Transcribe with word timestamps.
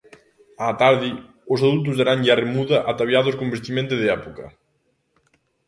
Á 0.65 0.67
tarde 0.81 1.09
os 1.53 1.59
adultos 1.65 1.95
daranlle 1.99 2.31
a 2.31 2.39
remuda 2.43 2.77
ataviados 2.91 3.37
con 3.39 3.47
vestimenta 3.55 3.95
de 4.01 4.05
época. 4.19 4.45